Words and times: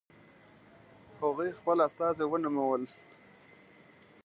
هغوی 1.21 1.49
خپل 1.59 1.77
استازي 1.87 2.25
ونومول. 2.27 2.81